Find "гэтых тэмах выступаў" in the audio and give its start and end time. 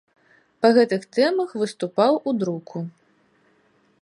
0.77-2.13